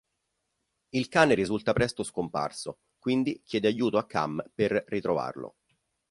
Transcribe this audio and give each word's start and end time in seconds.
Il 0.89 1.09
cane 1.09 1.35
risulta 1.35 1.73
presto 1.73 2.01
scomparso, 2.01 2.79
quindi 2.97 3.43
chiede 3.45 3.67
aiuto 3.67 3.99
a 3.99 4.07
Cam 4.07 4.43
per 4.51 4.83
ritrovarlo. 4.87 5.57